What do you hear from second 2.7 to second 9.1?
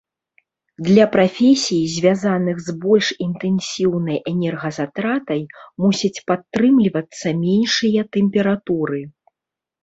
больш інтэнсіўнай энергазатратай, мусяць падтрымлівацца меншыя тэмпературы.